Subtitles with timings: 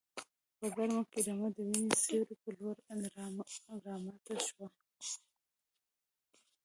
[0.57, 2.75] په ګرمۍ کې رمه د وینې سیوري په لور
[4.27, 4.67] راماته شوه.